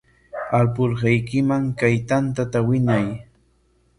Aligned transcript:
Alpurhaykiman 0.59 1.63
kay 1.79 1.95
tanta 2.09 2.59
winay. 2.67 3.07